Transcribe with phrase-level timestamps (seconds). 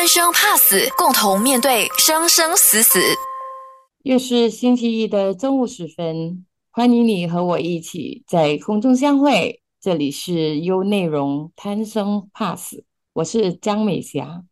[0.00, 2.98] 贪生怕死，共同面对生生死死。
[4.02, 9.60] 又是星期一的中午时分，欢迎你和我一起在空中相会。
[9.78, 14.42] 这里是优内容贪生怕死，我是江美霞。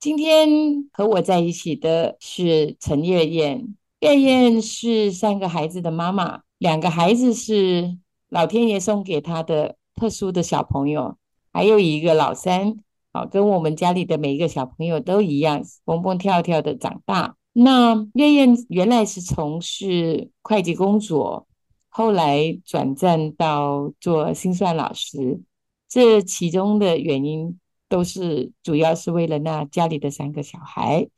[0.00, 7.96] 今天和我在一起的是陈月燕，月燕是三个孩子的妈妈，两个孩子是
[8.28, 11.16] 老天爷送给她的特殊的小朋友，
[11.52, 12.78] 还有一个老三。
[13.24, 17.36] 跟我们家里的每一个小朋友都一样，蹦蹦跳跳的长大。
[17.54, 21.46] 那月燕原来是从事会计工作，
[21.88, 25.40] 后来转战到做心算老师，
[25.88, 31.08] 这其中的原因都是主要是为了那家里的三个小孩。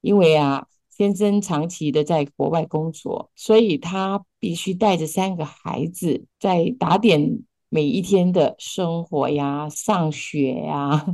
[0.00, 11.06] 因为啊，先生长期的在国外工作，所以他必须带着三个孩子在打点每一天的生活呀、上学呀。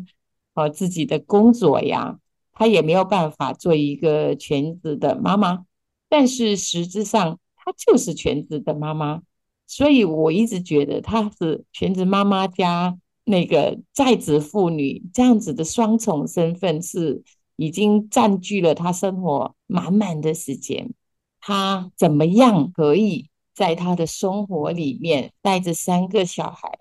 [0.60, 2.18] 和自己的工作呀，
[2.52, 5.64] 她也没有办法做一个全职的妈妈，
[6.08, 9.22] 但是实质上她就是全职的妈妈，
[9.66, 17.22] 所以我一直觉得她是全职妈妈加那个在职妇女这样子的双重身份是
[17.56, 20.92] 已经占据了她生活满满的时间。
[21.40, 26.78] 她怎么样可以在她的生活里面带着三个小孩？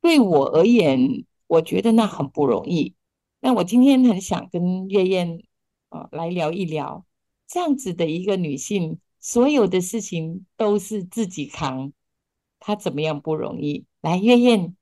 [0.00, 2.94] 对我而言，我觉得那很不容易。
[3.40, 5.40] 那我今天很想跟月燕
[5.90, 7.04] 啊来聊一聊，
[7.46, 11.92] 这样子的一个女性，所有的事情都是自己扛，
[12.58, 13.84] 她怎么样不容易？
[14.00, 14.74] 来，月燕，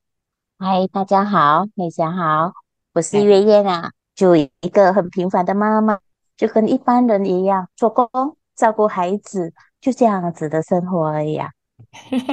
[0.58, 2.52] 嗨，大家好，美霞好，
[2.94, 6.00] 我是月燕啊，就一个很平凡的妈妈，
[6.36, 8.08] 就跟一般人一样，做工、
[8.54, 11.50] 照顾孩子，就这样子的生活而已啊。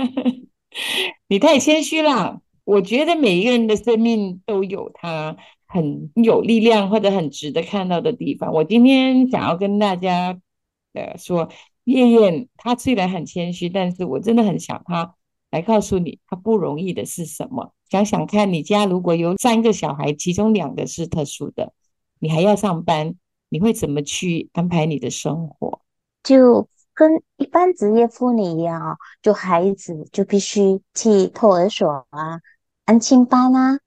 [1.27, 5.35] 你太谦虚了，我觉得每一个人的生命都有他。
[5.73, 8.53] 很有力量或者很值得看到的地方。
[8.53, 10.39] 我今天想要跟大家
[10.93, 11.49] 呃说，
[11.85, 15.15] 燕燕她虽然很谦虚，但是我真的很想她
[15.49, 17.73] 来告诉你，她不容易的是什么。
[17.89, 21.73] 想想看你家如果有三个小孩，其中两个是特殊的，
[22.19, 23.15] 你还要上班，
[23.49, 25.81] 你会怎么去安排你的生活？
[26.21, 32.39] 就跟一般职业妇女一样啊，就孩子就必须去托儿所啊、
[32.85, 33.79] 安亲班啊。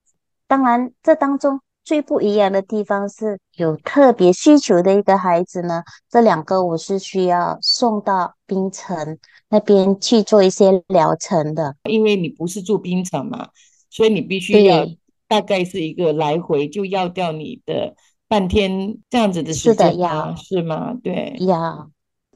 [0.48, 1.60] 当然，这当中。
[1.86, 9.16] 最不一样的地方是有特别需求的一个孩子呢，这两个我是需要送到槟城
[9.48, 13.50] 那边去做一些疗程的，因为你不是住槟城嘛，
[13.88, 14.84] 所以你必须要
[15.28, 17.94] 大概是一个来回就要掉你的
[18.26, 20.92] 半天这样子的时间呀，是吗？
[21.04, 21.86] 对呀。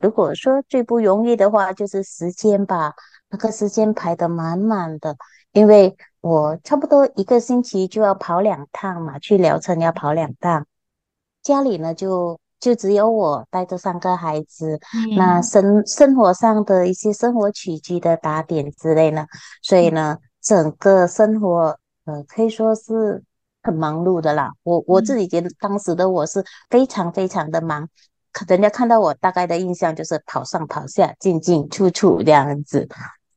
[0.01, 2.95] 如果说最不容易的话，就是时间吧，
[3.29, 5.15] 那个时间排得满满的，
[5.53, 5.97] 因为。
[6.23, 10.67] 我差不多一个星期就要跑两趟嘛，去聊城要跑两趟。
[11.43, 14.79] 家里呢，就就只有我带着三个孩子，
[15.17, 19.25] 那生生活上的一些生活起居的打点之类呢，
[19.63, 21.75] 所以呢，整个生活
[22.05, 23.25] 呃可以说是
[23.63, 24.53] 很忙碌的啦。
[24.63, 27.89] 我我自己觉得当时的我是非常非常的忙，
[28.47, 32.87] 人家看到我大概的印象就是跑上跑下，进进出出这样子。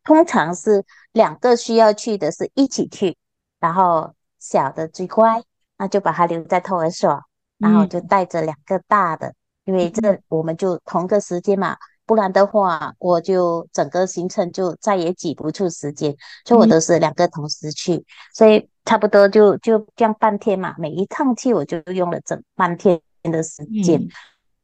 [0.04, 3.16] 通常是两个需要去的是一起去，
[3.60, 5.42] 然后小的最乖，
[5.78, 7.22] 那就把他留在托儿所，
[7.58, 16.16] 然后就带着两个大的，因为这我们就同个时间嘛，不然的话我就整个行程就再也挤不出时间，
[16.46, 18.04] 所以我都是两个同时去，
[18.34, 24.08] 所以差不多就就这样半天嘛，每一趟去我就用了整半天的时间。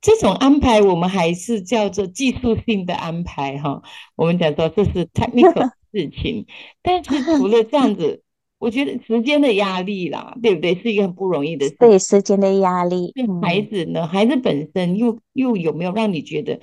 [0.01, 3.81] 这种安排我们还是叫做技术性的安排哈，
[4.16, 6.45] 我们讲说这是 technical 事情，
[6.81, 8.22] 但是除了这样子，
[8.59, 10.75] 我觉得时间的压力啦，对不对？
[10.75, 11.75] 是一个很不容易的事。
[11.79, 14.05] 对时间的压力，孩子呢？
[14.07, 16.59] 孩子本身又又有没有让你觉得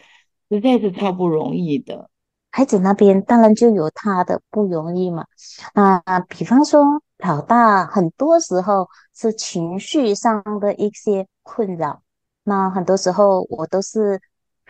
[0.51, 2.11] 实在是超不容易的？
[2.51, 5.25] 孩子那边当然就有他的不容易嘛，
[5.75, 6.83] 啊，比方说
[7.19, 12.03] 老大很多时候是情绪上的一些困扰。
[12.45, 14.21] 那很多时候我都是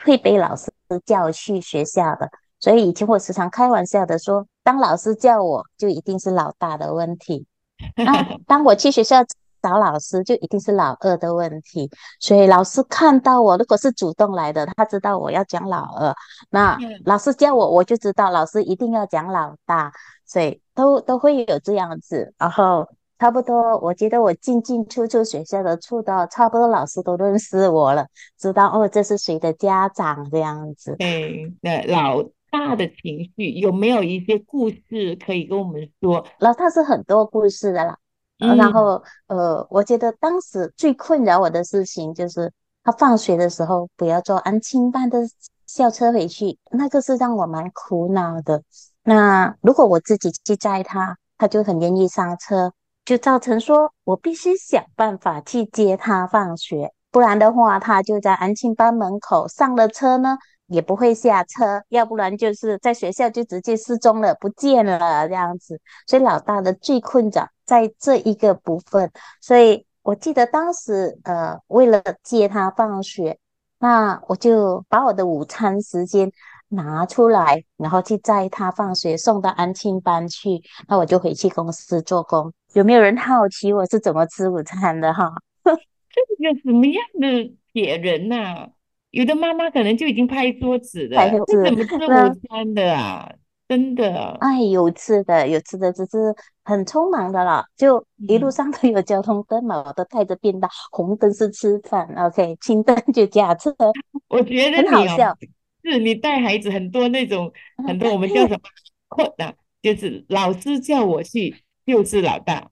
[0.05, 0.73] 会被老师
[1.05, 2.29] 叫去学校的，
[2.59, 7.47] 所以以前我时常开玩笑的说，当老师叫我就一定是老大的问题，
[7.97, 9.19] 那当我去学校
[9.63, 11.91] 找老师就一定是老二的问题。
[12.21, 16.15] 所以老师看到我如果是主动来的，他知道我要讲老二，
[16.51, 19.93] 那老师叫我我就知道老师一定要讲老大，
[20.25, 22.87] 所以都都会有这样子，然后。
[23.19, 28.07] 差不多，我觉得我进进出出学校的处到差不多老师都认识我了，
[28.39, 30.95] 知道哦这是谁的家长这样子。
[30.99, 32.23] 对，那老
[32.59, 36.27] 大的情绪有没有一些故事可以跟我们说？
[36.39, 37.99] 老大是很多故事的啦，
[38.39, 42.51] 然后呃，我觉得当时最困扰我的事情就是
[42.83, 45.21] 他放学的时候不要坐安亲班的
[45.67, 48.63] 校车回去，那个是让我蛮苦恼的。
[49.03, 52.73] 那如果我自己去载他，他就很愿意上车，
[53.05, 60.39] 就造成说我必须想办法去接他放学，不然的话他就在安亲班门口上了车呢。
[60.67, 65.81] 也不会下车，要不然就是在学校就直接失踪了，不见了这样子。
[66.07, 69.11] 所以老大的最困扰在这一个部分。
[69.41, 73.39] 所以我记得当时，呃，为了接他放学，
[73.79, 76.31] 那我就把我的午餐时间
[76.69, 80.63] 拿出来，然后去载他放学，送到安庆班去。
[80.89, 82.53] 那我就回去公司做工。
[82.73, 85.33] 有没有人好奇我是怎么吃午餐的哈？
[85.65, 88.69] 这个什么样的铁人呐？
[89.17, 93.33] 有的妈妈可能就已经拍桌子了，这怎么吃午餐的啊？
[93.67, 94.37] 真的？
[94.41, 96.35] 哎，有吃的，有吃的，只是
[96.65, 97.65] 很匆忙的了。
[97.75, 103.75] 就一路上都有交通灯嘛，我都带着便当，红灯是吃饭，OK，青灯就驾车。
[104.29, 105.35] 我觉得很好笑，
[105.83, 107.51] 是你带孩子很多那种
[107.87, 108.61] 很多我们叫什么
[109.09, 112.69] 困难，就是老师叫我去就是老大，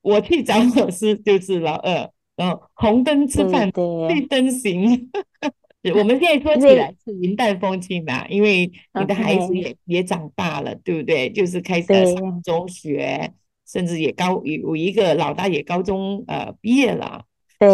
[0.00, 3.68] 我去找老师就是老二，然后红灯吃饭，
[4.08, 5.10] 绿灯行。
[5.92, 11.30] 我们现在说起来是云淡风轻嘛，因为你的孩子也也长大了，对不对？
[11.30, 13.32] 就是开始上中学，
[13.66, 17.24] 甚至也高有一个老大也高中呃毕业了，
[17.58, 17.68] 对，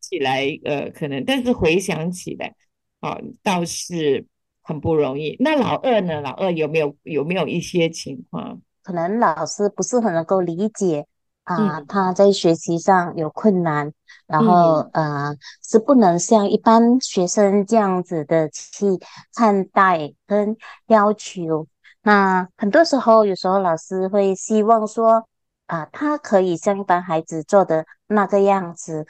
[0.00, 2.54] 起来呃可能，但是回想起来
[3.00, 4.26] 啊倒是
[4.62, 5.36] 很不容易。
[5.40, 6.20] 那老二呢？
[6.20, 8.60] 老二有没有有没有一些情况？
[8.82, 11.06] 可能老师不是很能够理解。
[11.44, 13.92] 啊，他在学习上有困难，
[14.26, 18.86] 然后呃是不能像一般学生这样子的去
[19.34, 20.56] 看待跟
[20.86, 21.66] 要求。
[22.02, 25.26] 那很多时候，有时候老师会希望说，
[25.66, 29.04] 啊，他可以像一般孩子做的那个样子。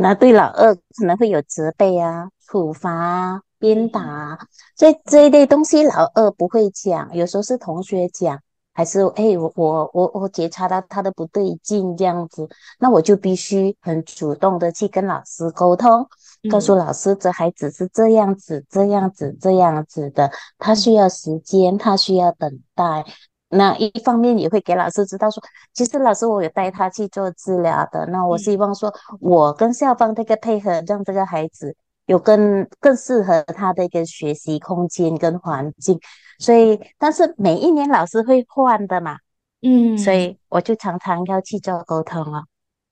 [0.00, 4.38] 那对老二可能会有责备啊、处罚啊、鞭打啊，
[4.74, 8.40] 所以这一类东西老二不会讲，有时候是同学讲。
[8.78, 12.48] 还是哎，我我我我觉察到他的不对劲这样子，
[12.78, 16.06] 那我就必须很主动的去跟老师沟通，
[16.48, 23.04] 告诉老师这孩子是这样子这样子这样子的，他需要时间，他需要等待。
[23.48, 25.42] 那一方面也会给老师知道说，
[25.74, 31.74] 其实老师我有带他去做治疗的，那我希望说我跟校方这个配合，让这个孩子。
[32.06, 36.00] 有更更适合他的一个学习空间跟环境，
[36.38, 39.18] 所以但是每一年老师会换的嘛，
[39.60, 42.44] 嗯，所以我就常常要去做沟通了。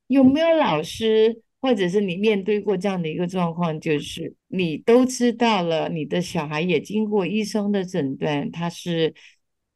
[0.09, 9.15] 有没有老师或者是你面对过这样的一个状况，就是你都知道了，你的小孩也经过医生的诊断，他是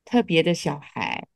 [0.05, 1.27] 特别的小孩，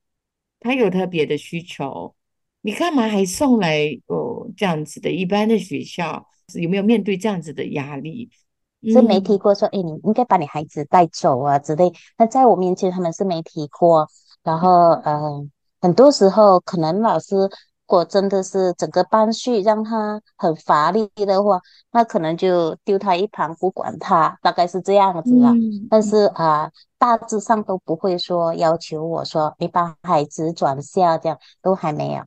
[0.60, 2.14] 他有特别的需求，
[2.60, 6.28] 你干嘛还送来哦这样子的一般的学校？
[6.60, 8.30] 有没有面对这样子的压力？
[8.92, 11.92] 是没提过说，哎，你应该把你孩子带走啊之类。
[12.18, 14.08] 那在我面前，他们是没提过。
[14.42, 15.46] 然后，呃，
[15.80, 17.48] 很多时候可能老师如
[17.86, 21.60] 果真的是整个班序让他很乏力的话，
[21.92, 25.52] 那可能就丢他一旁不管他，大概是这样子啦。
[25.88, 32.22] 但是啊，大致上都不会说要求我说你把孩子转校，这样都还没有。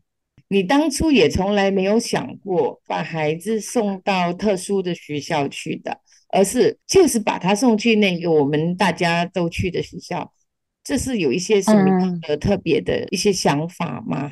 [0.49, 10.31] 你当初也从来没有想过把孩子送到特殊的学校去的，而是就是把他送去那个我们大家都去的学校，
[10.83, 14.31] 这是有一些什么样的特别的一些想法吗？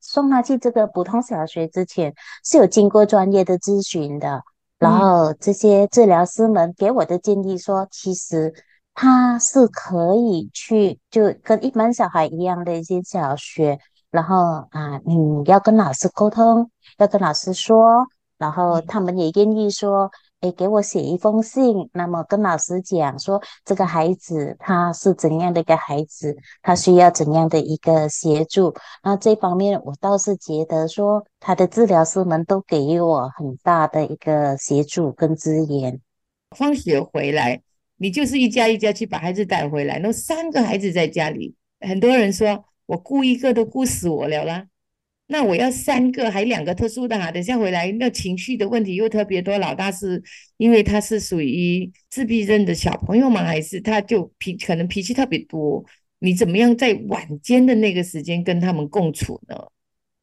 [0.00, 2.14] 送他去这个普通小学之前
[2.44, 4.42] 是有经过专业的咨询的，
[4.78, 8.54] 然后这些治疗师们给我的建议说，其实
[8.94, 13.78] 他是可以去就跟一般小孩一样的一些小学。
[14.12, 18.06] 然后啊，你要跟老师沟通，要跟老师说，
[18.38, 20.10] 然后他们也愿意说，
[20.52, 28.74] 给我写一封信，那么跟老师讲说，这个孩子他是怎样的一个孩子，他需要怎样的一个协助。
[29.02, 36.00] 那这方面我倒是觉得说，他的治疗师们都给予我很大的一个协助跟资源。
[36.56, 37.62] 放学回来，
[37.96, 42.64] 你就是一家一家去把孩子带回来，那三个孩子在家里，很多人说。
[42.86, 44.64] 我雇一个都雇死我了啦，
[45.28, 47.32] 那我要三个，还两个特殊的哈。
[47.32, 49.58] 等下回来，那情绪的问题又特别多。
[49.58, 50.22] 老大是
[50.56, 53.42] 因为他是属于自闭症的小朋友吗？
[53.42, 55.84] 还是他就脾可能脾气特别多？
[56.20, 59.56] 你怎么样在晚间的那个时间跟他们共处呢？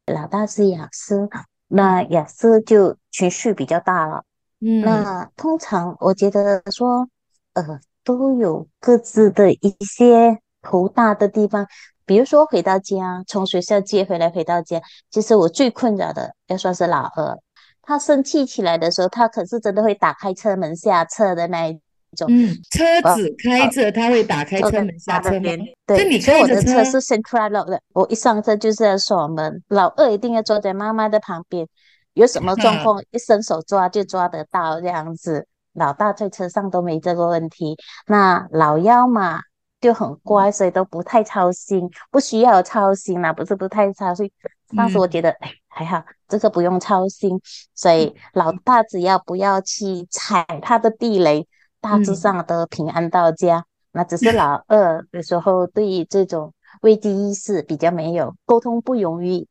[0.07, 1.29] 老大是雅思，
[1.67, 4.24] 那雅思就情绪比较大了。
[4.62, 7.10] 嗯，那通常我觉得说，
[7.53, 11.67] 呃，都有各自的一些头大的地方。
[12.05, 17.38] 比如说回到家，从学校接回来回到家，其实我最困扰的要算是老二，
[17.81, 21.79] 他生气起来的时候，他可是真的会打开车门下车的那一
[22.15, 22.27] 种。
[22.29, 25.50] 嗯，车子开着，他会打开车门下车吗？
[25.86, 31.67] 对，你所以我的车是 central lock 的，我一上车就是要锁门，老二一定要坐在妈妈的旁边，
[32.13, 35.48] 有什么状况一伸手抓就抓得到这样子。
[35.74, 39.39] 老大在车上都没这个问题，那老幺嘛
[39.84, 44.32] 就很乖，所以都不太操心，不需要操心啦，不是不太操心。
[44.78, 47.38] 当时我觉得，哎，还好，这个不用操心。
[47.75, 51.46] 所以老大只要不要去踩他的地雷，
[51.82, 53.66] 大致上都平安到家。
[53.92, 59.48] 那只是老二有时候对于这种危机意识比较没有，沟通不容易。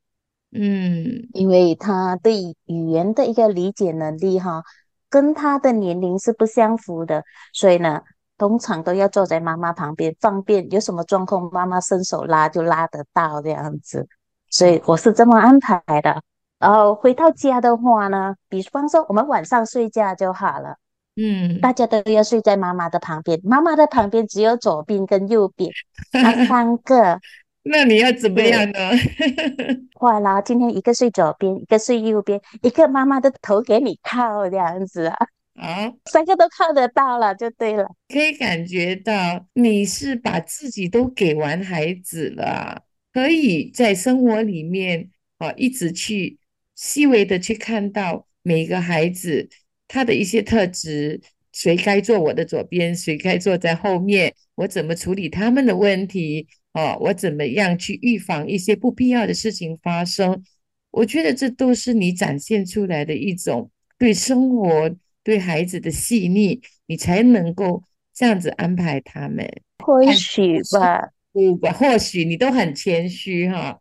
[0.50, 4.62] 嗯，因为他对语言的一个理解能力，哈。
[5.08, 7.22] 跟他的年龄是不相符的，
[7.52, 8.00] 所以呢，
[8.42, 14.04] 通常都要坐在妈妈旁边，方便有什么状况，妈妈伸手拉就拉得到这样子。
[14.50, 16.20] 所以我是这么安排的。
[16.58, 20.74] 然后回到家的话呢，比方说我们晚上睡觉就好了，
[21.14, 25.70] 嗯，大家都要睡在妈妈的旁边，妈妈的旁边只有左边跟右边，
[26.12, 27.20] 那三个。
[27.62, 28.90] 那你要怎么样呢？
[30.00, 35.16] 坏了，今天一个睡左边，一个睡右边，一个妈妈的头给你靠这样子啊，
[35.54, 37.86] 啊，三个都看得到了，就对了。
[38.08, 46.38] 可以感觉到你是把自己都给完孩子了，可以在生活里面啊，一直去
[46.74, 49.48] 细微的去看到每个孩子
[49.86, 51.20] 他的一些特质，
[51.52, 56.48] 谁该坐我的左边，谁该坐在后面，我怎么处理他们的问题。
[56.72, 60.42] 哦，我怎么样去预防一些不必要的事情发生？
[60.90, 64.90] 我觉得这都是你展现出来的一种对生活、
[65.24, 67.82] 对孩子的细腻，你才能够
[68.14, 69.48] 这样子安排他们。
[69.78, 73.78] 或许吧，嗯，或许你都很谦虚哈。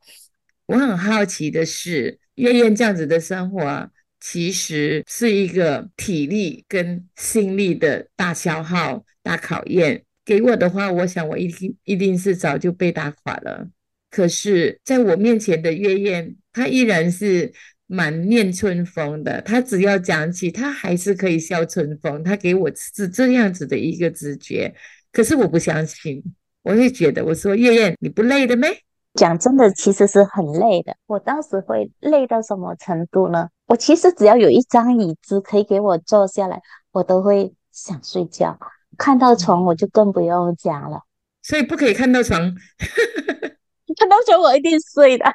[0.68, 10.04] 我很好奇的是，月燕这样子的生活，其实是一个体力跟心力的大消耗、大考验。
[10.24, 13.68] 给我的话，我想我一定一定是早就被打垮了。
[14.10, 17.52] 可是，在我面前的月燕，她依然是
[17.92, 19.42] 满面春风的。
[19.42, 22.24] 他只要讲起，他还是可以笑春风。
[22.24, 24.74] 他给我是这样子的一个直觉。
[25.12, 26.24] 可是我不相信，
[26.64, 28.70] 我会觉得，我说月燕，你不累的没？
[29.16, 30.96] 讲真的，其实是很累的。
[31.06, 33.50] 我当时会累到什么程度呢？
[33.68, 36.62] 我其实只要有一张椅子可以给我坐下来，
[36.94, 38.58] 我都会想睡觉。
[38.98, 41.02] 看到床我就更不用讲了，
[41.42, 42.40] 所以不可以看到床。
[43.98, 45.26] 看到床我一定睡的。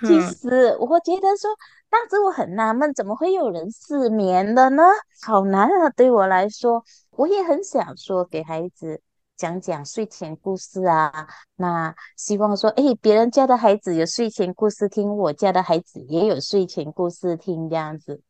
[0.00, 1.50] 其实我觉得说，
[1.88, 4.82] 当时我很纳闷，怎么会有人失眠的呢？
[5.24, 5.90] 好难啊！
[5.90, 9.00] 对我来说，我也很想说给孩子
[9.36, 11.28] 讲讲睡前故事啊。
[11.56, 18.20] 那希望说，哎，别人家的孩子有睡前故事听，我家的孩子也有睡前故事听，这样子。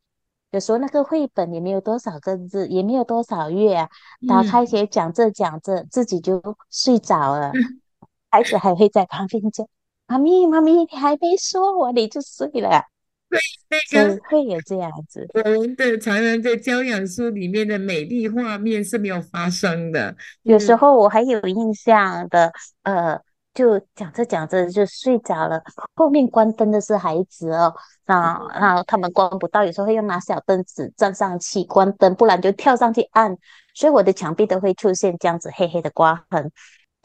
[0.52, 3.88] 有时候那个绘本也没有多少个字，也没有多少页啊，
[4.28, 7.50] 打开写讲着讲着自己就睡着了，
[8.30, 9.66] 孩子还会在旁边叫
[10.06, 12.82] ：“妈咪，妈咪，你还没说完你就睡了。”
[13.28, 15.28] 对，那个会有这样子。
[15.34, 20.14] 我们的常常在教养书里面的美丽画面是没有发生的。
[20.42, 23.20] 有时候我还有印象的，呃。
[23.56, 25.62] 就讲着讲着就睡着了，
[25.94, 33.34] 后面关灯的是孩子哦，那那他们关不到，有时候会用拿小凳子站上去关灯，不然就跳上去按，
[33.72, 36.52] 所以我的墙壁都会出现这样子黑黑的刮痕。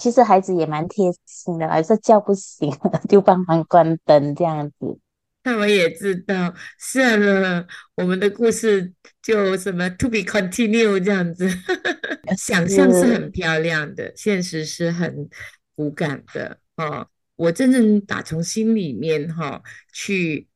[0.02, 2.74] 其实孩子也蛮贴心的，还是叫不醒
[3.08, 5.00] 就帮忙关灯这样子。
[5.44, 8.92] 那我也知道，算了，我们的故事
[9.22, 11.48] 就什么 to be continue 这样子，
[12.36, 15.30] 想象是很漂亮的，现实是很。
[15.74, 20.48] 骨感的啊，我真正打从心里面哈去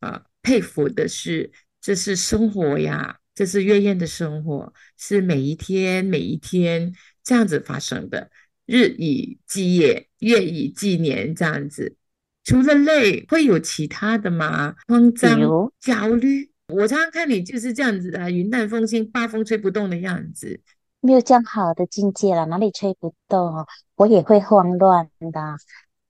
[0.00, 6.92] 啊佩服的是，这是生活呀，这是月燕的生活，是每一天每一天
[7.22, 8.30] 这样子发生的，
[8.66, 11.96] 日以继夜，月以继年这样子。
[12.44, 14.74] 除了累，会有其他的吗？
[14.86, 15.40] 慌张、
[15.80, 16.50] 焦虑。
[16.68, 20.60] 我常常看你就是这样子的，云淡风轻，八风吹不动的样子。
[21.00, 23.66] 没有这样好的境界了，哪里吹不动？
[23.96, 25.56] 我也会慌乱的。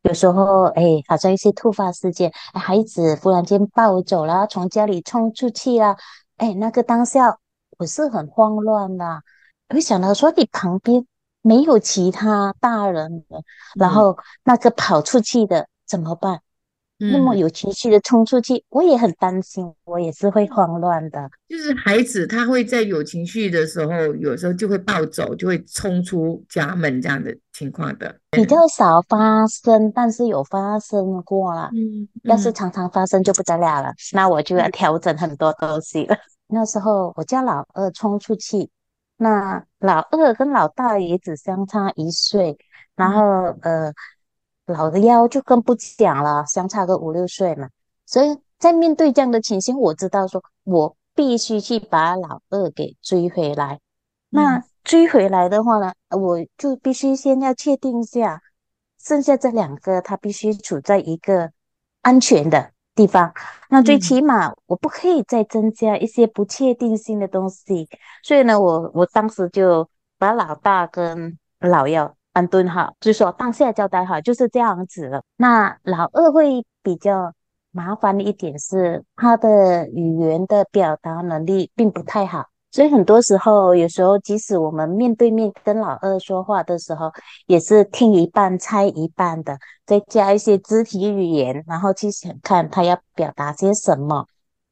[0.03, 5.97] 有时候，哎，好像一些突发事件，孩子忽然间暴走了，从家里冲出去了，
[6.37, 7.39] 哎，那个当下
[7.79, 9.23] 我是很慌乱的。
[9.69, 11.05] 会想到说，你旁边
[11.45, 13.43] 没有其他大人的，
[13.77, 16.41] 然后那个跑出去的怎么办？
[16.97, 21.29] 那么有情绪的冲出去，我也很担心，我也是会慌乱的。
[21.49, 31.69] 就是孩子他会在有情绪的时候，有时候就会暴走，就会冲出家门这样的情况的，比较少发生，但是有发生过了。
[31.75, 36.17] 嗯，要是常常发生就不得了了，那我就要调整很多东西了。
[36.47, 38.71] 那时候我家老二冲出去，
[39.16, 42.59] 那老二跟老大也只相差一岁，
[42.97, 43.23] 然后
[43.62, 43.92] 呃。
[44.66, 47.68] 老的幺就更不讲了，相差个五六岁嘛，
[48.06, 53.78] 所以在面对这样的情形，我知道说我必须去把老二给追回来。
[54.30, 58.40] 那追回来的话呢，我就必须先要确定一下，
[58.99, 61.52] 剩下这两个他必须处在一个
[62.00, 63.33] 安全的地方。
[63.69, 67.89] 那最起码我不可以再增加一些不确定性的东西。
[68.23, 72.15] 所以呢，我我当时就把老大跟老幺。
[72.35, 75.23] 安顿好，就说当下交代好，就是这样子了。
[75.37, 77.33] 那老二会比较
[77.71, 87.09] 麻烦的一点是，他的语言的表达能力并不太好，所以很多时候，有时候即使我们面对面跟老二说话的时候，
[87.47, 94.26] 也是听一半猜一半的，再加一些肢体语言，然后去想看他要表达些什么。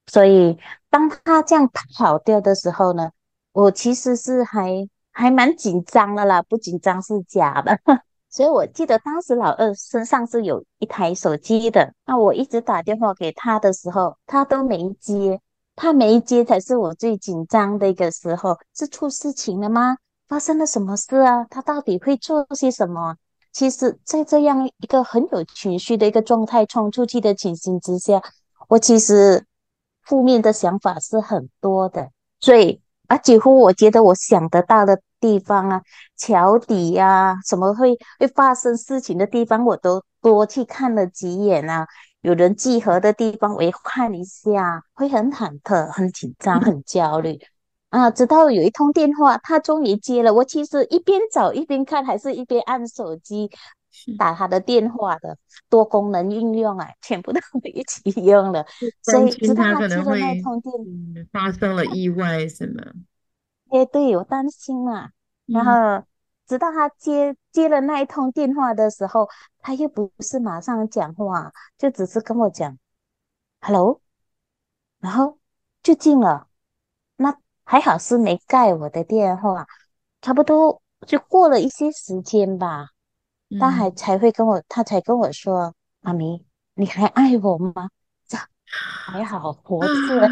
[0.08, 0.58] 所以
[0.90, 3.10] 当他这样跑掉的时候呢，
[3.52, 4.88] 我其实是还。
[5.14, 7.78] 还蛮紧张的啦，不紧张是假的。
[8.30, 15.38] 所以我记得当时老二身上是有一台手机的，那我一直打电话给他的时候，他都没接。
[15.82, 19.96] 他没接才是我最紧张的一个时候，是出事情了吗？
[20.28, 21.44] 发生了什么事啊？
[21.50, 23.16] 他到底会做些什么？
[23.52, 28.22] 其实，在这样一个很有情绪的一个状态冲出去的情形之下，
[28.68, 29.44] 我其实
[30.04, 32.80] 负面的想法是很多的，所以。
[33.08, 35.82] 啊，几乎我觉得我想得到的地方啊，
[36.16, 41.86] 桥底呀，什么会会发生事情的地方，我都多去看了几眼啊。
[42.22, 47.38] 有人集合的地方，我一看一下，会很忐忑、很紧张、很焦虑
[47.90, 48.10] 啊。
[48.10, 50.32] 直到有一通电话，他终于接了。
[50.32, 53.50] 我其实一边找一边看，还是一边按手机
[54.16, 55.36] 打他的电话的，
[55.68, 57.40] 多功能应用啊，全部都
[57.74, 58.64] 一起用了。
[59.02, 62.80] 所以直到他接了那通电，发生了意外什么？
[63.70, 65.10] 哎，对我担心嘛。
[65.46, 66.04] 然后
[66.46, 69.28] 直到他接接了那一通电话的时候，
[69.60, 72.78] 他又不是马上讲话，就只是跟我讲
[73.60, 74.00] “hello”，
[75.00, 75.38] 然后
[75.82, 76.48] 就进了。
[77.16, 79.66] 那还好是没盖我的电话，
[80.20, 82.88] 差不多就过了一些时间吧。
[83.60, 87.90] 他还才会跟我，他才跟我说：“妈咪，你还爱我吗？”
[88.26, 90.28] 这还好活着，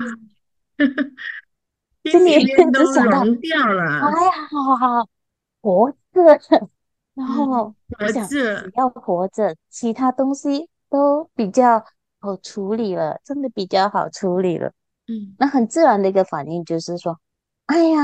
[2.11, 5.07] 心里只想到哎呀，好好
[5.61, 5.97] 活着，
[7.15, 11.85] 然后我想只要活着，其他东西都比较
[12.21, 14.73] 好处理了，真的比较好处理了。
[15.07, 17.19] 嗯，那很自然的一个反应就是说，
[17.67, 17.99] 爱呀，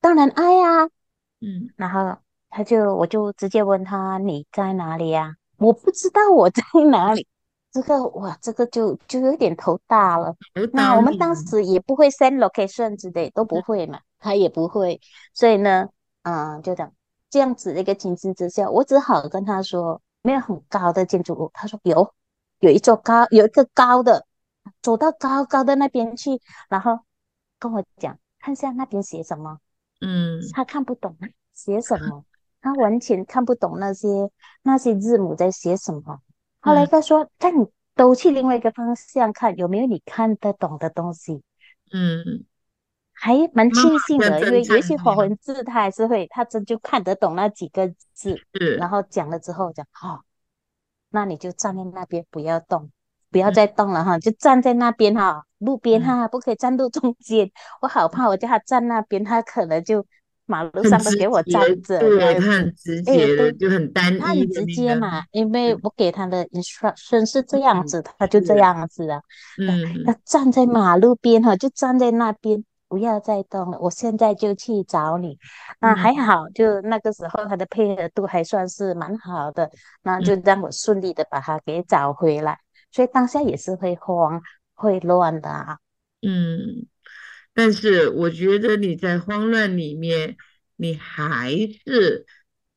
[0.00, 0.84] 当然爱呀。
[1.40, 2.16] 嗯，然后。
[2.54, 5.34] 他就我就直接问他你在哪里呀？
[5.56, 7.26] 我不知道我在哪里，
[7.72, 10.36] 这个哇，这个就就有点头大了。
[10.74, 15.00] 那我们当时也不会 send location 之类，都不会嘛，他也不会，
[15.32, 15.88] 所以呢，
[16.24, 16.92] 嗯，就这样
[17.32, 21.50] 这样子的一个情形之下，我只好跟他说没有很高的建筑物。
[21.54, 22.14] 他说有，
[22.60, 24.26] 有一座高，有一个高的，
[24.82, 27.00] 走到高高的那边去，然后
[27.58, 29.58] 跟我讲看下那边写什么。
[30.02, 31.16] 嗯，他看不懂
[31.54, 32.24] 写什么。
[32.60, 34.30] 他完全看不懂那些
[34.62, 36.20] 那些字母在写什么。
[36.60, 37.66] 后来他说：“在你
[37.96, 41.42] 都去另外一个方向看，有没有你看得懂的东西？”
[41.92, 42.44] 嗯，
[43.22, 48.36] 还蛮庆幸的，因为有一些华文字他还是会，他真就看得懂那几个字。
[48.78, 50.22] 然后讲了之后讲：“好，
[51.10, 52.90] 那你就站在那边，不要动，
[53.30, 57.48] 不要再动了哈，就站在那边哈，路边哈，不可以站路中间。
[57.80, 60.04] 我好怕，我叫他站那边，他可能就。”
[60.44, 64.18] 马路上都给我站着，对，他很直接的，就很单一。
[64.18, 69.20] 他很直接嘛，因为我给他的 instruction 是这样子，他就这样子啊。
[69.56, 73.78] 嗯，要站在马路边哈，就站在那边，不要再动了。
[73.80, 75.38] 我现在就去找你。
[75.80, 79.70] 那还好，就那个时候他的配合度还算是蛮好的，
[80.02, 82.58] 那就让我顺利的把他给找回来。
[82.90, 84.42] 所以当下也是会慌、
[84.74, 85.78] 会乱的啊。
[86.20, 86.86] 嗯。
[87.54, 90.36] 但是我觉得你在慌乱里面，
[90.76, 91.50] 你还
[91.86, 92.26] 是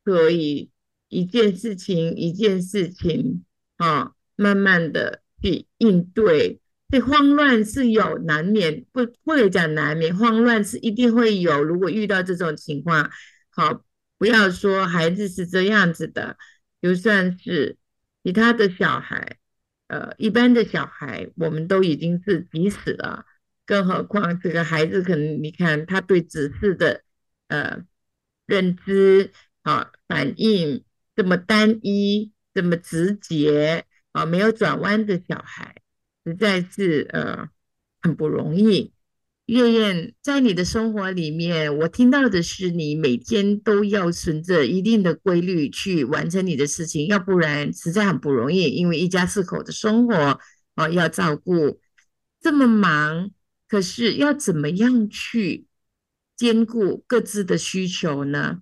[0.06, 0.71] 可以
[1.10, 3.43] 一件事情一件事情
[3.75, 6.62] 啊，慢慢的去应对。
[6.89, 11.63] 这慌乱是有难免，不不能讲难免，慌乱是一定会有。
[11.63, 13.09] 如果遇到这种情况，
[13.49, 13.83] 好，
[14.17, 16.37] 不要说孩子是这样子的，
[16.81, 17.77] 就算是
[18.23, 19.37] 其他的小孩，
[19.87, 23.25] 呃，一般的小孩我们都已经是急死了，
[23.65, 27.01] 更何况这个孩子可能你看他对指示的
[27.47, 27.83] 呃
[28.45, 29.31] 认知
[29.63, 30.83] 啊反应
[31.15, 35.81] 这么单一，这么直接啊，没有转弯的小孩，
[36.25, 37.47] 实在是呃
[38.01, 38.91] 很不容易。
[39.45, 48.63] 月燕，在你的生活里面，我听到的是你每天都要循着一定的规律去完成你的事情，要不然实在很不容易。
[48.71, 50.39] 因为一家四口的生活
[50.73, 51.79] 啊，要照顾
[52.41, 53.29] 这么忙，
[53.67, 55.67] 可是要怎么样去
[56.35, 58.61] 兼顾各自的需求呢？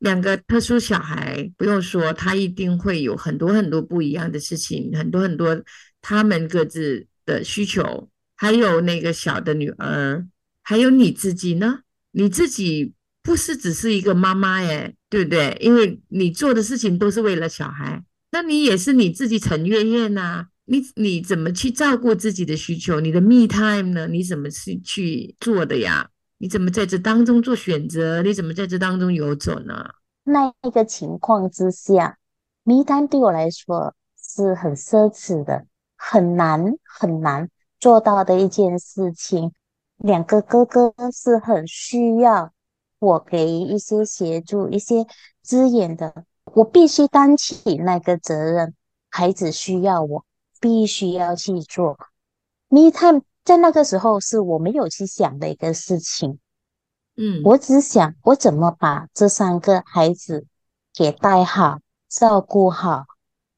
[0.00, 5.62] 两个特殊小孩，不用说，他一定会有很多很多不一样的事情，很多很多
[6.06, 8.10] 他们各自的需求。
[8.36, 10.26] 还有那个小的女儿，
[10.60, 11.80] 还有你自己呢？
[12.10, 15.56] 你自己不是只是一个妈妈耶，对不对？
[15.60, 20.48] 因为你做的事情都是为了小孩，那你也是你自己陈月月呐。
[20.66, 23.00] 你你怎么去照顾自己的需求？
[23.00, 24.06] 你的 me time 呢？
[24.08, 26.10] 你怎么去去做的呀？
[26.38, 28.22] 你怎么在这当中做选择？
[28.22, 29.94] 你怎么在这当中游走呢？
[30.24, 32.18] 那一个情况之下
[32.64, 35.66] ，me time 对我来说是很奢侈的，
[36.10, 37.48] 很难很难。
[37.80, 39.52] 做到的一件事情，
[39.96, 42.52] 两个哥哥是很需要
[42.98, 45.06] 我给一些协助、一些
[45.42, 48.74] 支援的，我必须担起那个责任。
[49.10, 50.24] 孩子需要我，
[50.60, 51.98] 必须要去做。
[52.68, 56.38] Me time 在那个时候是我没有去想的一个事情，
[57.16, 60.46] 嗯，我只想我怎么把这三个孩子
[60.94, 63.04] 给带好、照顾好，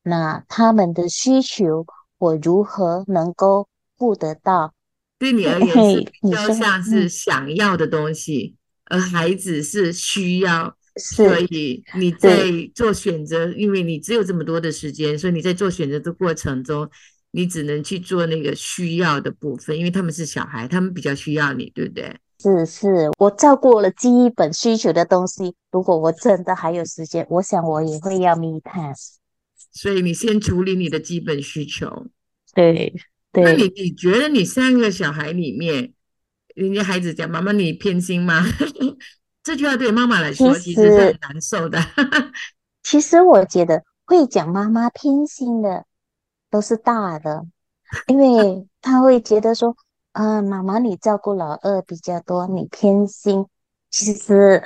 [0.03, 1.87] 那他们的需求
[2.19, 3.69] 我如何能够？
[3.99, 4.75] 顾得到，
[5.19, 8.55] 对你而言是比较像是想要的东西，
[8.91, 12.43] 而孩子是需要，所以你在
[12.75, 16.87] 做选择，因为你只有这么多的时间，所以你在做选择的过程中，
[17.31, 22.15] 你只能去做那个需要的部分，因为他们是小孩，他们比较需要你，对不对？
[22.39, 28.93] 是是，我照顾了基本需求的东西，如果我真的还有时间，我想我也会要 me time。
[29.77, 32.07] 所以你先处理你的基本需求，
[32.55, 32.95] 对。
[33.33, 35.93] 那你你觉得你三个小孩里面，
[36.55, 38.43] 人家孩子讲妈妈你偏心吗？
[39.45, 41.79] 这句话对妈妈来说其实是很难受的。
[42.83, 45.85] 其实我觉得会讲妈妈偏心的
[46.51, 47.45] 都是大的，
[48.07, 49.77] 因为他会觉得说，
[50.13, 53.45] 啊，妈妈你照顾老二比较多，你偏心。
[53.91, 54.63] 其实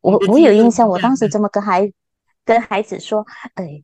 [0.00, 1.92] 我我有印象，我当时这么跟孩
[2.44, 3.82] 跟孩子说，哎，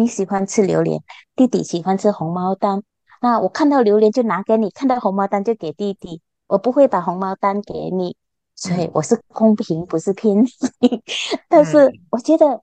[0.00, 1.02] 你喜欢吃榴莲，
[1.36, 2.82] 弟弟喜欢吃红毛丹。
[3.20, 8.16] 那我看到榴莲就拿给你，看到红毛丹就给弟弟，我不会把红毛丹给你，
[8.56, 10.70] 所以我是公平，不是偏心。
[11.50, 12.62] 但是我觉得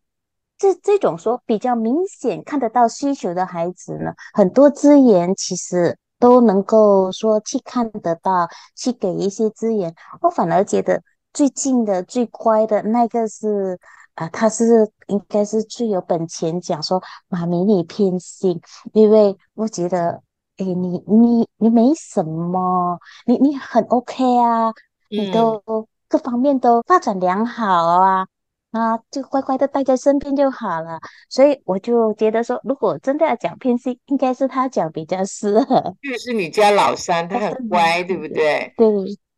[0.57, 9.93] 这这种说比较明显看得到需求的孩子呢，很多资源其实都能够说去看得到，去给一些资源。
[10.21, 13.79] 我反而觉得最近的最乖的那个是
[14.17, 18.61] 啊，他是应该是最有本钱讲说妈咪你偏心，
[18.93, 20.21] 因为我觉得。
[20.59, 24.73] 哎，你你你没什么，你你很 OK 啊，
[25.07, 25.61] 你都
[26.07, 28.25] 各方面都发展良好啊，
[28.71, 30.99] 啊，就乖乖的待在身边就好了。
[31.29, 35.95] 所以我就觉得说，如果真的要讲偏心，应该是他讲比较适合。
[36.01, 38.73] 就是你家老三，他很乖，对不对？
[38.75, 38.89] 对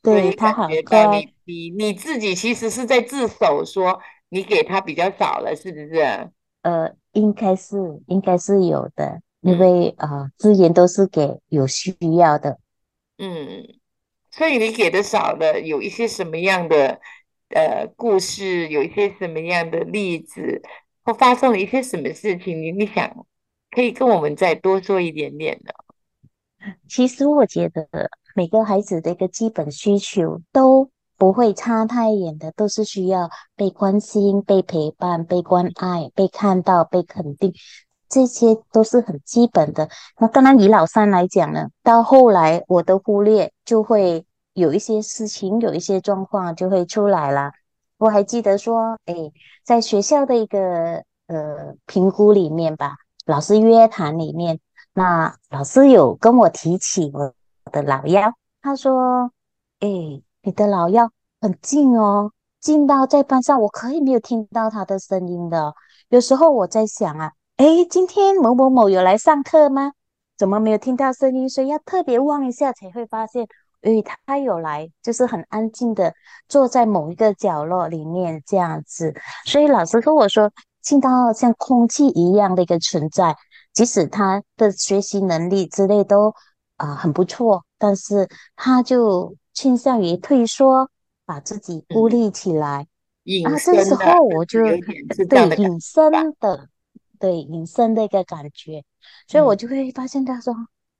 [0.01, 1.05] 对，他很乖。
[1.17, 6.29] 你你你自己其实是在自首，说你给他比较少了，是不是？
[6.61, 9.21] 呃，应该是应该是有的。
[9.41, 12.59] 因为啊，资源都是给有需要的，
[13.17, 13.65] 嗯，
[14.31, 16.99] 所以你给的少了，有一些什么样的
[17.55, 20.61] 呃故事，有一些什么样的例子，
[21.05, 23.25] 或发生了一些什么事情，你你想
[23.71, 25.73] 可以跟我们再多说一点点的。
[26.89, 27.87] 其实我觉得
[28.35, 37.53] 每个孩子的一个基本需求都不会差太远的，都是需要被关心、被陪伴、被关爱、被看到、被肯定。
[38.07, 39.87] 这些都是很基本的。
[40.17, 47.51] 那当然，以老三来讲呢，到后来我的忽略，就会有一些事情，有一些状况就会出来了。
[47.99, 49.13] 我还记得说，哎，
[49.63, 54.59] 在学校的一个呃评估里面吧，老师约谈里面，
[54.93, 57.33] 那老师有跟我提起我
[57.71, 59.31] 的老幺，他说，
[59.81, 59.89] 哎，
[60.41, 65.73] 你的老幺很近哦，近到在班上我可以没有听到他的声音的。
[66.07, 67.31] 有时候我在想啊。
[67.57, 69.91] 哎，今天某某某有来上课吗？
[70.37, 71.49] 怎么没有听到声音？
[71.49, 73.45] 所以要特别望一下才会发现，
[73.81, 76.13] 哎，他有来，就是很安静的
[76.47, 79.13] 坐在某一个角落里面这样子。
[79.45, 80.49] 所以老师跟我说，
[80.81, 83.35] 近到像空气一样的一个存在。
[83.73, 86.33] 即使他的学习能力之类都
[86.77, 90.89] 啊、很不错，但是他就倾向于退缩，
[91.25, 92.87] 把自己孤嗯，立起来。
[93.25, 94.77] 隐啊，这时，候我就对
[95.57, 95.77] 隐。
[95.81, 96.69] 身的，
[97.19, 98.85] 对隐身的一个感觉，
[99.27, 100.55] 所以我嗯就会发现他说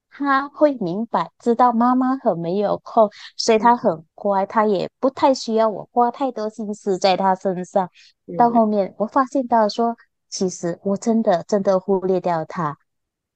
[0.10, 7.90] 他会明白，知道妈妈很没有空，所以他嗯很乖，他也不太需要我花太多心思在他身上。
[8.38, 9.96] 到后面我发现到说，
[10.28, 12.78] 其实我真的真的忽略掉他。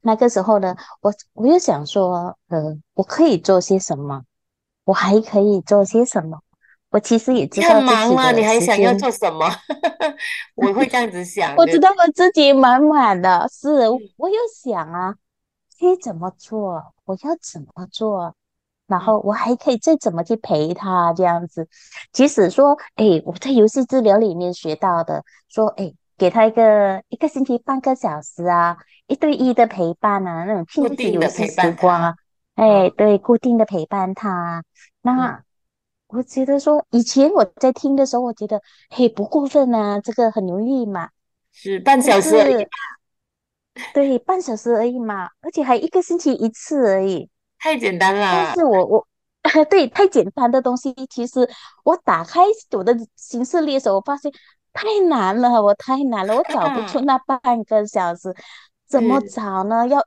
[0.01, 4.25] 那个时候呢，我我又想说，呃，我可以做些什么？
[4.85, 6.39] 我还可以做些什么？
[6.91, 9.49] 我其实也知道很道忙啊，你的还想要做什么？
[10.55, 11.55] 我会这样子想。
[11.55, 15.15] 我知道我自己满满的，是嗯我有想啊，
[15.79, 16.93] 可以怎么做？
[17.05, 18.35] 我要怎么做？
[18.85, 21.67] 然嗯后我还可以再怎么去陪他这样子。
[22.11, 31.71] 即使说，哎，我在游戏治疗里面学到的，说，哎，给他一个一个星期半个小时啊，一对一的陪伴啊，那种固亲子游戏时。
[31.71, 32.15] 光啊，嗯
[32.55, 34.63] 哎，对，固定的陪伴他。
[35.03, 35.43] 嗯，那
[36.07, 41.09] 我觉得说，以前我在听的时候，我觉得，嘿，不过分啊，这个很容易嘛。
[41.51, 42.69] 是半但小时而已是，
[43.93, 47.29] 对，半小时而已嘛，而且还一个星期一次而已。
[47.59, 48.53] 太简单但了。
[48.53, 49.07] 是我我
[49.69, 51.47] 对太简单的东西，其实
[51.83, 54.31] 我打开我的行事历的时候，我发现
[54.71, 58.33] 太难了，我太难了，我找不出啊， 那半个小时，
[58.87, 59.87] 怎么是找呢？
[59.87, 60.05] 要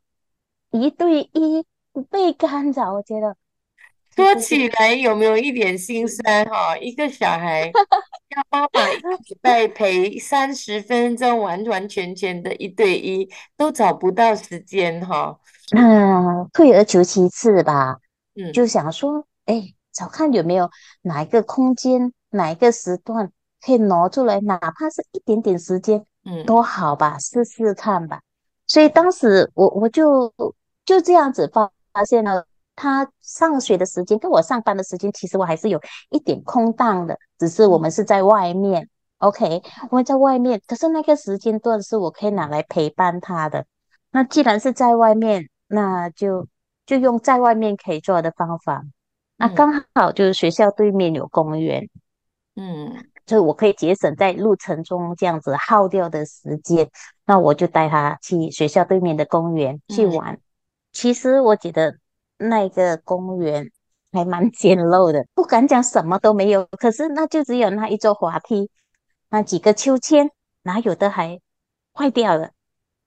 [0.70, 1.66] 一对一不
[2.02, 3.36] 被干扰，我觉得
[4.16, 7.70] 其说起来有没有一点心嗯酸哈、一个小孩
[8.34, 15.38] 要妈妈一个礼拜陪三十分钟，完完全全的一对一，都找不到时间哈、
[15.76, 17.98] 嗯，退而求其次吧，
[18.54, 20.70] 就嗯想说，哎，找看有没有
[21.02, 23.30] 哪一个空间，哪一个时段
[23.64, 26.44] 可以挪出来，哪怕是一点点时间嗯。
[26.46, 28.20] 都好吧，试试看吧。
[28.66, 30.32] 所以当时我我就
[30.84, 35.80] 就这样子发发现了，他上学的时间跟我上班的时间，其实我还是有
[36.10, 43.64] 一点空档的，只是我嗯们是在外面，OK，我们在外面，可是那个时间段是我可以拿来陪伴他的。
[44.10, 46.46] 那既然是在外面，那就
[46.84, 48.82] 就用在外面可以做的方法。
[49.38, 51.88] 那嗯刚好就是学校对面有公园，
[52.56, 52.92] 嗯
[53.24, 56.88] 所以我可以节省在路程中这样子耗掉的时间。
[57.24, 60.38] 那我就带他去学校对面的公园去嗯玩。
[60.96, 61.98] 其实我觉得
[62.38, 63.70] 那个公园
[64.12, 68.70] 还蛮简陋的，不敢讲什么都没有，可是那就只有那一座滑梯，
[69.28, 70.30] 那几个秋千，
[70.62, 71.38] 哪有的还
[71.92, 72.48] 坏掉了。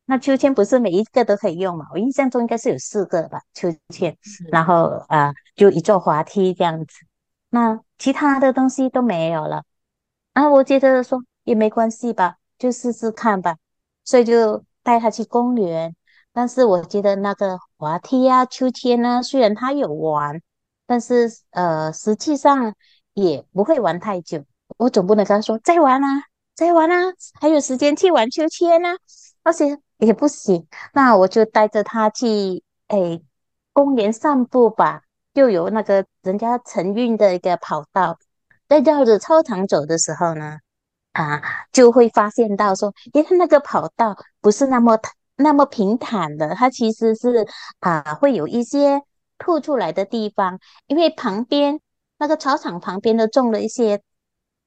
[0.06, 1.88] 那秋千不是每一个都可以用嘛？
[1.92, 4.16] 我印象中应该是有四个吧，秋千，
[4.52, 6.94] 然嗯后啊、就一座滑梯这样子。
[7.50, 9.64] 那其他的东西都没有了。
[10.34, 13.58] 啊，我觉得说也没关系吧，就试试看吧，
[14.04, 15.96] 所以就带他去公园。
[16.32, 20.42] 但是我觉得那个滑梯啊、秋千啊，虽然他有玩，
[20.86, 22.76] 但是呃，实际上
[23.14, 24.44] 也不会玩太久。
[24.78, 28.98] 我总不能跟他说再玩啊，再玩啊，还有时间去玩秋千啊，
[29.44, 30.68] 而且也不行。
[30.94, 33.24] 那我就带着他去诶
[33.72, 38.20] 公园散步吧，就有那个人家承运的一个跑道。
[38.68, 40.58] 在绕着操场走的时候呢，
[41.14, 44.98] 啊，就会发现到说，诶，他那个跑道不是那么
[45.42, 47.48] 那么平坦的，它其实是
[47.80, 49.02] 啊会有一些
[49.38, 51.80] 凸出来的地方，因为旁边
[52.18, 54.02] 那个操场旁边都种了一些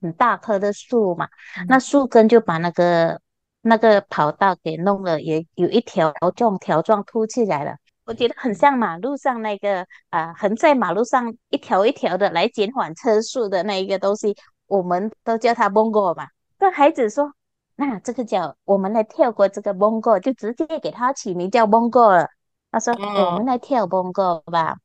[0.00, 1.28] 很大棵的树嘛，
[1.68, 3.20] 那嗯树根就把那个
[3.60, 7.76] 那个跑道给弄了，也有一条状条状凸起来了。
[8.04, 14.34] 我觉得很像马路上那个啊、横在马路上一条一条的来减缓车速的那一个东西，
[14.66, 16.26] 我们都叫它 bongo 嘛。
[16.58, 17.32] 跟孩子说，
[17.76, 22.28] 那这个叫我们来跳过这个 bongo，就直接给它起名叫 bongo 了。
[22.70, 24.78] 他说，哎，我们哦，来跳 bongo 吧。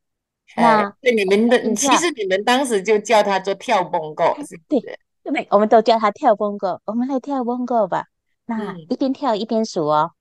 [0.55, 4.99] 哎，那对，你们的其实你们当时就叫他做跳蹦狗，是不对是？
[5.23, 8.05] 对，我们都叫他跳 bongo，我们来跳 bongo 吧。
[8.45, 10.11] 那嗯一边跳一边数哦，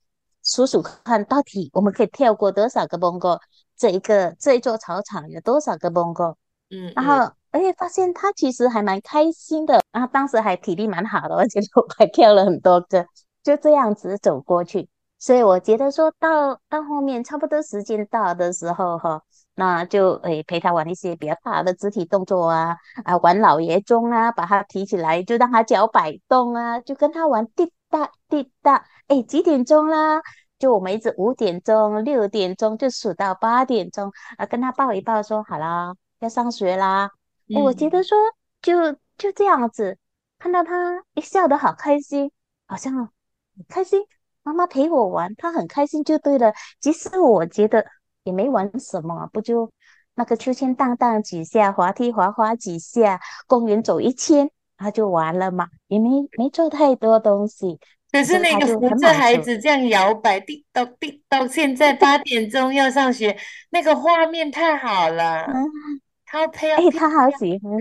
[0.43, 3.39] 数数看到底我们可以跳过多少个 bongo，
[3.77, 6.35] 这一个这一座草场有多少个 bongo。
[6.69, 11.59] 然嗯嗯后而且发现他其实还蛮开心的，然后当时还体力蛮好的，而且
[11.97, 13.07] 还跳了很多个，
[13.43, 14.91] 就这样子走过去。
[15.19, 19.23] 所以我觉得说到到后面差不多时间到的时候哈，
[19.55, 30.21] 那就诶陪他玩一些比较大的肢体动作啊，啊玩老爷钟啊，把他提起来就让他脚摆动啊，就跟他玩滴答滴答，诶几点钟啦？
[30.59, 37.11] 就我们一直五点钟、六点钟就数到八点钟，啊跟他抱一抱说好啦，要上学啦。
[37.49, 38.17] 诶我觉嗯得说
[38.61, 39.99] 就就这样子，
[40.39, 42.31] 看到他一笑得好开心，
[42.67, 43.11] 好像很
[43.69, 44.03] 开心。
[44.43, 46.53] 妈妈陪我玩，他很开心就对了。
[46.81, 47.85] 即使我觉得
[48.25, 49.71] 也没玩什么，不就
[50.15, 57.79] 那个秋千荡荡几下，滑梯滑滑几下，公园走一圈，他就完了嘛，也没没做太多东西。
[58.13, 63.37] 可是那个扶着孩子这样摇摆，滴到滴到，现在八点钟要上学，
[63.71, 65.43] 那个画面太好了。
[65.43, 67.73] 嗯，他陪哎，他好喜欢。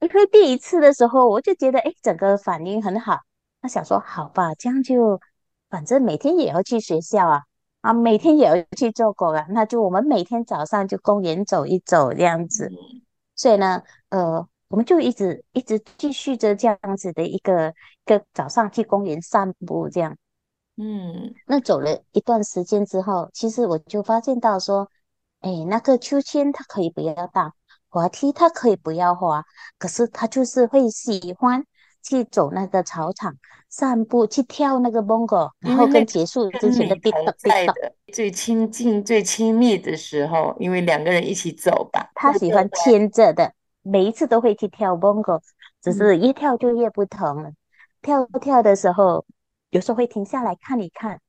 [0.00, 3.18] 因为第一次的时候，我就觉得哎，整个反应很好。
[3.60, 5.20] 他想说好吧，这样就
[5.68, 7.42] 反正每天也要去学校啊，
[7.80, 12.70] 啊，每天也要去做狗啊，那就我们每天早上就公园走一走这样子。
[13.34, 14.46] 所以呢，呃。
[14.70, 20.14] 我们就一直一直继续着这样子的一个一个早上去公园散步，这样，
[20.76, 24.86] 嗯，那走了一段时间之后，其实我就发现到说，
[25.40, 27.54] 哎，那个秋千它可以不要荡，
[27.88, 29.42] 滑梯他可以不要滑，
[29.78, 31.64] 可是他就是会喜欢
[32.02, 33.34] 去走那个草场
[33.68, 43.52] 散步，去跳那个 bongo，然后跟结束之前的同在的最亲近、最亲密的时候，因为两个人一起走吧，他喜欢牵着的。
[43.82, 45.40] 每一次都会去跳 bongo，
[45.80, 47.50] 只是越跳就越不同了。
[48.02, 49.24] 跳跳的时候，
[49.70, 51.20] 有时候会停下来看一看，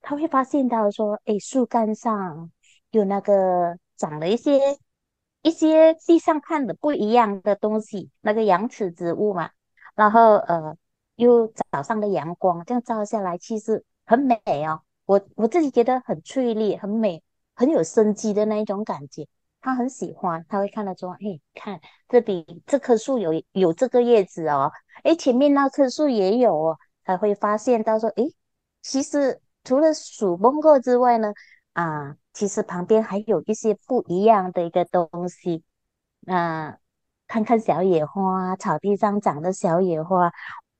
[0.00, 2.50] 他会发现到说：“哎，树干上
[2.90, 4.58] 有那个长了一些
[5.42, 9.50] 一些地上看的不一样的东西，那个羊齿植物嘛。
[9.94, 10.76] 然后呃，
[11.16, 14.82] 又早上的阳光这样照下来，其实很美哦。
[15.06, 17.22] 我我自己觉得很翠绿、很美、
[17.54, 19.26] 很有生机的那一种感觉。”
[19.62, 24.72] 他很喜欢，他会看到说：“哎，看这比这棵树有有这个叶子哦，
[25.02, 28.24] 哎，前面那棵树也有哦。”他会发现到说：“哎，
[28.80, 31.34] 其实除了数崩过之外呢，
[31.74, 35.62] 啊，其实旁边还有一些不一样的一个东西。
[36.20, 36.78] 那
[37.26, 40.32] 看看小野花，草地上长的小野花，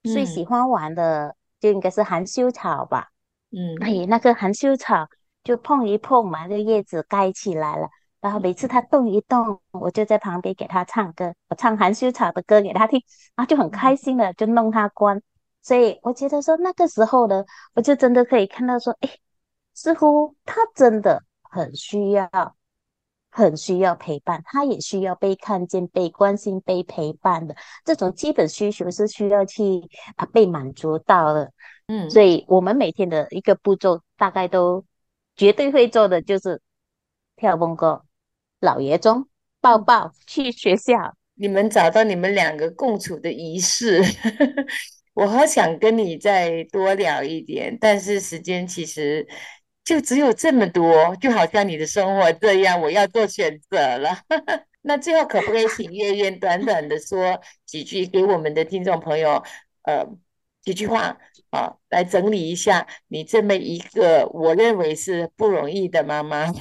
[0.03, 3.09] 最喜欢玩的就应该是含羞草吧？
[3.51, 5.09] 嗯，哎，那个含羞草
[5.43, 7.89] 就碰一碰嘛，那个叶子盖起来了。”
[8.21, 13.03] 然后每次它动一动，我就在旁边给它唱歌，我唱含羞草的歌给它听，
[13.35, 15.23] 然后就很开心的就弄它关。
[15.63, 17.43] 所以我觉得说那个时候呢，
[17.75, 19.09] 我就真的可以看到说，哎，
[19.73, 22.29] 似乎它真的很需要，
[23.31, 29.83] 很需要陪伴，他也需要被看见、被关心、被陪伴的这种基本需求是需要去
[30.17, 31.53] 啊被满足到的。
[31.89, 34.85] 嗯，所以我们每天的一个步骤大概都
[35.37, 36.61] 绝对会做的就是
[37.37, 38.05] 跳蹦歌。
[38.61, 39.27] 老爷钟
[39.61, 44.03] 抱抱去学校，你们找到你们两个共处的仪式，
[45.15, 49.27] 我好想跟你再多聊一点，但是时间其实
[49.85, 54.21] 就只有这么多，就好像你的生活这样，我要做选择了。
[54.83, 59.43] 那最后可不可以请月月短短的说几句给我们的听众朋友，
[59.83, 60.07] 呃，
[60.63, 61.19] 几句话
[61.51, 66.53] 啊，来整理一下你这么一个我认为是不容易的妈妈。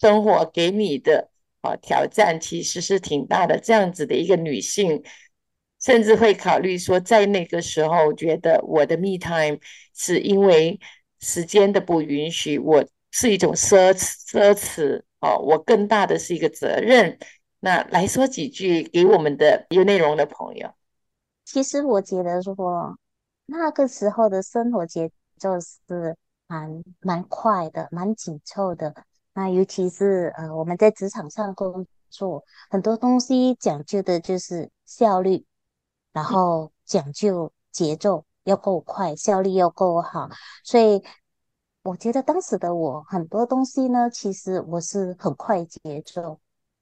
[0.00, 5.02] 生活给你的啊挑战其实是挺大的，这样子的一个女性，
[5.78, 9.58] 甚至会考虑说，在那个时候觉得我的 me time
[9.94, 10.80] 是因为
[11.20, 17.18] 时间的不允许，我是一种奢侈奢侈哦，我更大的是一个责任。
[17.60, 20.70] 那来说几句给我们的有内容的朋友。
[21.44, 22.98] 其实我觉得说
[23.46, 28.94] 那个时候的生活节奏是蛮蛮快的，蛮紧凑的。
[29.34, 35.44] 那尤其是呃，我们在职场上工作，很多东西讲究的就是效率，
[36.12, 40.28] 然后讲究节奏要够快，效率要够好。
[40.64, 41.02] 所以
[41.82, 46.38] 我觉得当时的我，很多东西呢，其实我是很快节奏。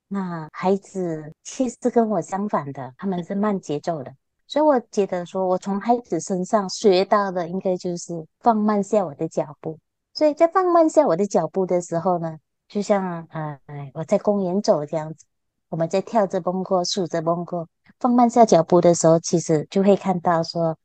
[0.09, 4.15] 那孩子其实跟我相反的，他们是慢节奏的。
[4.47, 9.79] 所以我觉得说，我从孩子身上学到的，应该就是放慢下我的脚步。
[10.15, 13.61] 所以在放慢下我的脚步的时候呢，就像呃
[13.93, 15.27] 我在公园走这样子，
[15.69, 17.69] 我们在跳着蹦过，数着蹦过，
[18.01, 20.77] 放慢下脚步的时候，其实就会看到说，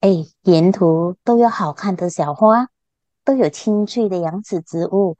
[0.00, 0.10] 哎，
[0.42, 2.68] 沿途都有好看的小花，
[3.24, 5.16] 都有清脆的杨子植物，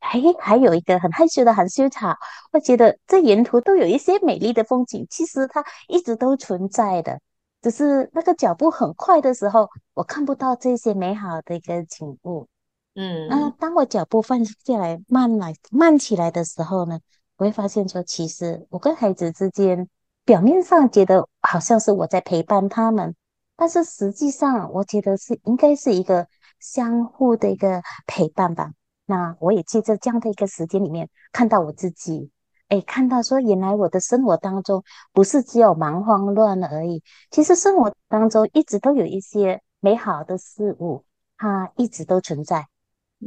[0.00, 2.16] 还还有一个很害羞的含羞草。
[2.52, 7.20] 我觉得这沿途都有一些美丽的风景，其实它一直都存在的，
[7.62, 12.48] 只是那个脚步很快的时候，我看不到这些美好的一个景物。
[12.94, 16.98] 嗯，那当我脚步放下来，慢来慢起来的时候呢，
[17.36, 19.88] 我会发现说，其实我跟孩子之间，
[20.24, 23.14] 表面上觉得好像是我在陪伴他们，
[23.56, 26.28] 但是实际上，我觉得是应该是一个
[26.60, 28.70] 相互的一个陪伴吧。
[29.06, 32.30] 那我也借着这样的一个时间里面，看到我自己，
[32.68, 34.82] 哎，看到说，原来我的生活当中
[35.12, 41.04] 不是只有忙慌乱而已，其实生活当中一直都有一些美好的事物。
[41.38, 42.66] 它一直都存在，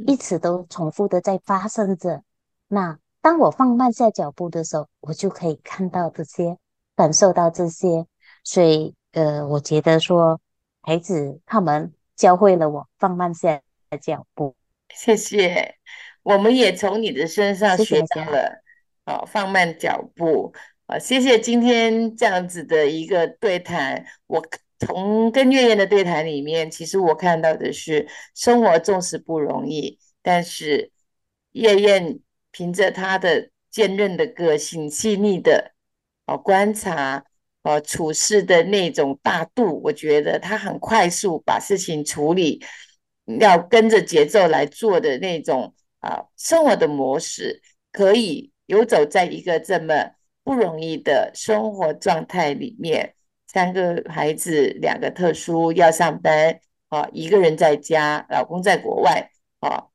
[0.08, 2.24] 一直都重复的在发生着。
[2.68, 6.58] 那当我放慢下脚步的时候，我就可以看到这些，
[6.96, 8.08] 感受到这些。
[8.44, 10.40] 所以，呃，我觉得说，
[10.82, 13.62] 孩子他们教会了我放慢下
[14.02, 14.56] 脚步。
[14.94, 15.76] 谢谢，
[16.24, 18.62] 我们也从你的身上学到了，
[19.06, 20.54] 好，放慢脚步。
[20.86, 24.06] 啊，谢谢今天这样子的一个对谈。
[24.26, 24.44] 我
[24.80, 30.92] 从跟月燕的对谈里面，其实我看到的是，生活纵使不容易，但是
[31.52, 32.20] 月燕
[32.52, 35.74] 凭着她的坚韧的个性、细腻的
[36.26, 37.26] 哦观察、
[37.64, 42.64] 哦处事的那种大度，我觉得他很快速把事情处理，
[43.40, 50.12] 要跟着节奏来做的那种啊生活的模式，可以游走在一个这么。
[50.42, 53.14] 不容易的生活状态里面，
[53.46, 59.30] 三个孩子，两个特殊要上班，啊，一个人在家，老公在国外，
[59.60, 59.90] 啊，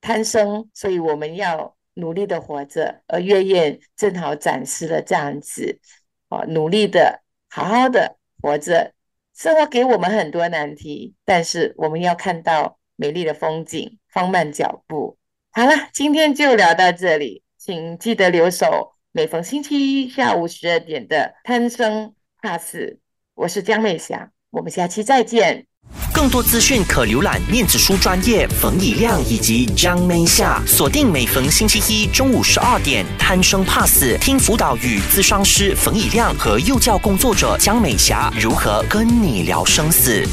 [0.00, 3.02] 贪生，所以我们要努力的活着。
[3.08, 5.80] 而月燕正好展示了这样子，
[6.28, 8.92] 啊，努力的好好的活着。
[9.34, 15.18] 生活给我们很多难题，但是我们要看到美丽的风景，放慢脚步。
[15.50, 18.94] 好了，今天就聊到这里，请记得留守。
[19.10, 23.00] 每逢星期一下午十二点的贪生怕死，
[23.34, 25.66] 我是江美霞，我们下期再见。
[26.12, 40.24] 更多资讯可浏览面子书专业冯以亮以及张美霞，锁定每逢星期一中午十二点贪生怕死，听辅导与咨商师冯以亮和幼教工作者江美霞如何跟你聊生死。